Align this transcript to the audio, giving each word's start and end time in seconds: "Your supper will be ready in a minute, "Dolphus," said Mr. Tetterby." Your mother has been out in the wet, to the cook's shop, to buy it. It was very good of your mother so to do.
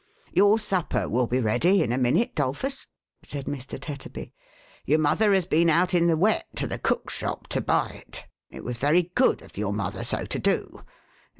"Your 0.33 0.57
supper 0.57 1.07
will 1.07 1.27
be 1.27 1.39
ready 1.39 1.83
in 1.83 1.91
a 1.91 1.97
minute, 1.99 2.33
"Dolphus," 2.33 2.87
said 3.21 3.45
Mr. 3.45 3.79
Tetterby." 3.79 4.33
Your 4.87 4.97
mother 4.97 5.31
has 5.31 5.45
been 5.45 5.69
out 5.69 5.93
in 5.93 6.07
the 6.07 6.17
wet, 6.17 6.47
to 6.55 6.65
the 6.65 6.79
cook's 6.79 7.13
shop, 7.13 7.45
to 7.49 7.61
buy 7.61 8.01
it. 8.07 8.25
It 8.49 8.63
was 8.63 8.79
very 8.79 9.11
good 9.13 9.43
of 9.43 9.59
your 9.59 9.73
mother 9.73 10.03
so 10.03 10.25
to 10.25 10.39
do. 10.39 10.81